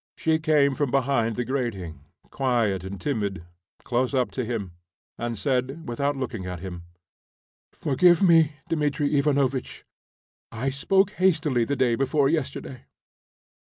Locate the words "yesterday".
12.29-12.85